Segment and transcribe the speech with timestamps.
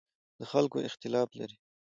[0.39, 1.57] له خلکو اختلاف لري.